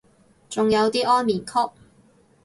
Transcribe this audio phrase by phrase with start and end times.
[0.49, 1.53] 仲有啲安眠曲